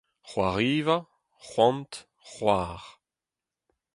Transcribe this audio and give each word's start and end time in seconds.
c’hoariva, 0.27 0.97
c’hoant, 1.47 1.91
c’hoar 2.31 2.81